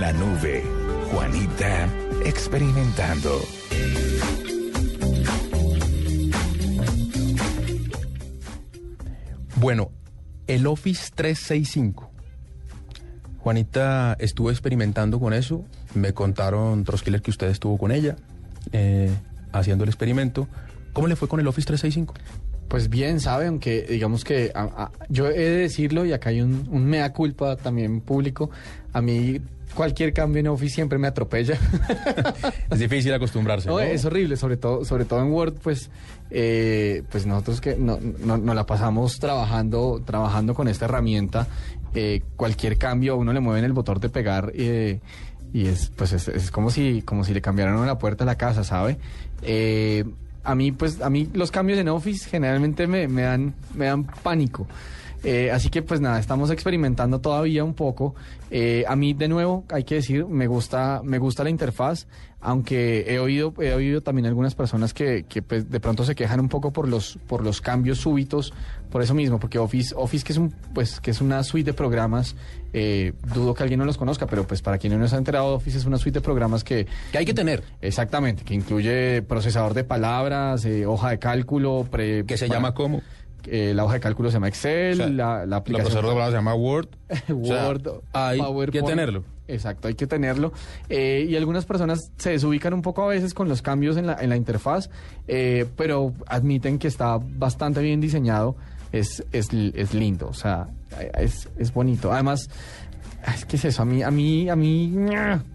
[0.00, 0.62] en la nube.
[1.12, 1.88] Juanita
[2.24, 3.40] experimentando.
[9.56, 9.90] Bueno,
[10.46, 12.10] el Office 365.
[13.38, 15.64] Juanita estuvo experimentando con eso.
[15.94, 18.16] Me contaron Troskiller que usted estuvo con ella
[18.72, 19.10] eh,
[19.52, 20.48] haciendo el experimento.
[20.92, 22.14] ¿Cómo le fue con el Office 365?
[22.68, 24.52] Pues bien, sabe, aunque digamos que
[25.08, 28.50] yo he de decirlo y acá hay un, un mea culpa también público.
[28.92, 29.40] A mí
[29.74, 31.58] cualquier cambio en Office siempre me atropella.
[32.70, 33.68] es difícil acostumbrarse.
[33.68, 35.90] No, Es horrible, sobre todo, sobre todo en Word, pues,
[36.30, 41.46] eh, pues nosotros que no, no, la pasamos trabajando, trabajando con esta herramienta.
[41.94, 45.00] Eh, cualquier cambio, uno le mueven el botón de pegar eh,
[45.52, 48.64] y es, pues, es, como si, como si le cambiaran la puerta a la casa,
[48.64, 48.98] ¿sabe?
[50.42, 54.04] a mí, pues, a mí los cambios en Office generalmente me, me dan, me dan
[54.04, 54.66] pánico.
[55.22, 58.14] Eh, así que pues nada, estamos experimentando todavía un poco.
[58.50, 62.06] Eh, a mí de nuevo hay que decir, me gusta, me gusta la interfaz,
[62.40, 66.40] aunque he oído, he oído también algunas personas que, que pues, de pronto se quejan
[66.40, 68.54] un poco por los, por los cambios súbitos,
[68.90, 71.74] por eso mismo, porque Office, Office que es un, pues, que es una suite de
[71.74, 72.34] programas,
[72.72, 75.54] eh, dudo que alguien no los conozca, pero pues para quienes no se ha enterado,
[75.54, 77.62] Office es una suite de programas que, que hay que tener.
[77.82, 83.02] Exactamente, que incluye procesador de palabras, hoja de cálculo, pre, que se llama cómo
[83.46, 86.04] eh, la hoja de cálculo se llama Excel, la, la, aplicación...
[86.16, 86.88] La se llama Word.
[87.28, 89.24] Word, hay que tenerlo.
[89.48, 90.52] Exacto, hay que tenerlo.
[90.88, 94.16] Eh, y algunas personas se desubican un poco a veces con los cambios en la,
[94.20, 94.90] en la interfaz,
[95.26, 98.56] eh, pero admiten que está bastante bien diseñado.
[98.92, 100.68] Es, es, es lindo, o sea,
[101.16, 102.12] es, es bonito.
[102.12, 102.50] Además,
[103.34, 104.92] es que es eso, a mí, a mí, a mí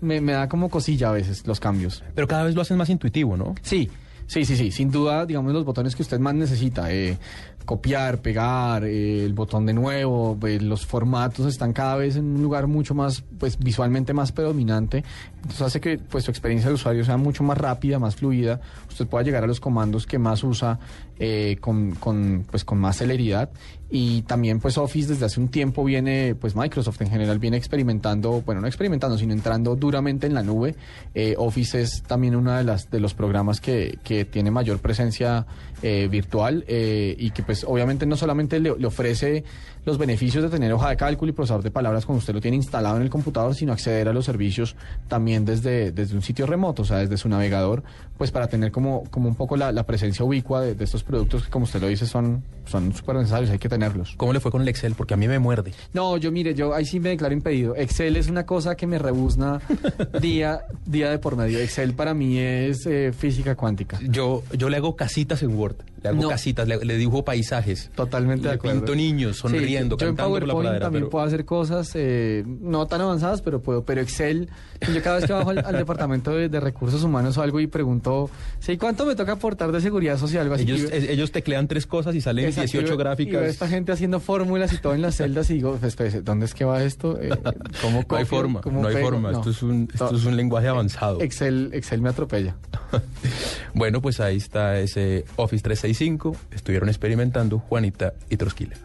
[0.01, 2.01] me, me da como cosilla a veces los cambios.
[2.13, 3.55] Pero cada vez lo hacen más intuitivo, ¿no?
[3.61, 3.89] Sí,
[4.27, 7.17] Sí, sí, sí, sin duda, digamos, los botones que usted más necesita, eh,
[7.65, 12.41] copiar, pegar, eh, el botón de nuevo, eh, los formatos están cada vez en un
[12.41, 15.03] lugar mucho más, pues visualmente más predominante,
[15.35, 19.07] entonces hace que pues su experiencia de usuario sea mucho más rápida, más fluida, usted
[19.07, 20.79] pueda llegar a los comandos que más usa
[21.61, 23.49] con, con, pues, con más celeridad.
[23.89, 28.41] Y también pues Office desde hace un tiempo viene, pues Microsoft en general viene experimentando,
[28.41, 30.75] bueno, no experimentando, sino entrando duramente en la nube.
[31.13, 35.45] Eh, Office es también uno de, las, de los programas que, que tiene mayor presencia
[35.83, 39.43] eh, virtual eh, y que pues obviamente no solamente le, ofrece
[39.85, 42.57] los beneficios de tener hoja de cálculo y procesador de palabras cuando usted lo tiene
[42.57, 44.75] instalado en el computador, sino acceder a los servicios
[45.07, 47.83] también desde, desde un sitio remoto, o sea, desde su navegador,
[48.17, 51.43] pues para tener como, como un poco la, la presencia ubicua de, de, estos productos
[51.43, 54.15] que como usted lo dice son son súper necesarios, hay que tenerlos.
[54.17, 54.95] ¿Cómo le fue con el Excel?
[54.95, 55.73] Porque a mí me muerde.
[55.93, 57.75] No, yo mire, yo ahí sí me declaro impedido.
[57.75, 59.61] Excel es una cosa que me rebuzna
[60.21, 61.59] día, día de por medio.
[61.59, 63.99] Excel para mí es eh, física cuántica.
[64.09, 67.89] Yo, yo le hago casitas en Word, le hago casitas, le, dibujo paisajes.
[67.95, 68.79] Totalmente de acuerdo.
[68.79, 73.61] pinto niños sonriendo, yo en PowerPoint también puedo hacer cosas eh, no tan avanzadas, pero
[73.61, 73.83] puedo.
[73.83, 74.49] Pero Excel,
[74.93, 78.29] yo cada vez que bajo al, departamento de, recursos humanos o algo y pregunto,
[78.59, 80.43] ¿sí, ¿cuánto me toca aportar de seguridad social?
[80.43, 80.63] Algo así.
[80.63, 83.43] Ellos, ellos teclean tres cosas y salen 18 gráficas.
[83.43, 86.53] Y esta gente haciendo fórmulas y todo en las celdas y digo, espérese, ¿dónde es
[86.53, 87.19] que va esto?
[87.19, 87.29] Eh,
[87.81, 89.31] ¿cómo no hay forma, no hay forma.
[89.31, 91.21] Esto, es un, esto es un lenguaje avanzado.
[91.21, 92.55] Excel, Excel me atropella.
[93.75, 96.35] bueno, pues ahí está ese Office 365.
[96.51, 98.75] Estuvieron experimentando Juanita y Trosquila.